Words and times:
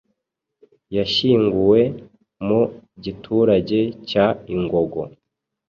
Yashyinguwe 0.97 1.79
mu 2.47 2.61
giturage 3.03 3.79
cya 4.09 4.25
Ingogo 4.55 5.01